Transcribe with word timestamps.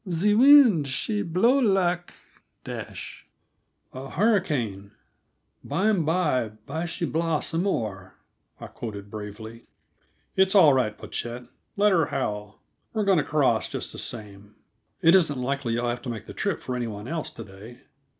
"The 0.03 0.33
weend, 0.33 0.87
she 0.87 1.21
blow 1.21 1.59
lak" 1.59 2.11
"'A 2.65 2.89
hurricane; 4.09 4.91
bimeby 5.63 6.57
by 6.65 6.85
she 6.87 7.05
blaw 7.05 7.39
some 7.41 7.61
more,'" 7.61 8.15
I 8.59 8.65
quoted 8.65 9.11
bravely. 9.11 9.67
"It's 10.35 10.55
all 10.55 10.73
right, 10.73 10.97
Pochette; 10.97 11.45
let 11.77 11.91
her 11.91 12.07
howl. 12.07 12.63
We're 12.93 13.03
going 13.05 13.19
to 13.19 13.23
cross, 13.23 13.69
just 13.69 13.91
the 13.93 13.99
same. 13.99 14.55
It 15.03 15.13
isn't 15.13 15.39
likely 15.39 15.73
you'll 15.73 15.87
have 15.89 16.01
to 16.01 16.09
make 16.09 16.25
the 16.25 16.33
trip 16.33 16.63
for 16.63 16.75
any 16.75 16.87
body 16.87 17.11
else 17.11 17.29
to 17.29 17.43
day." 17.43 17.81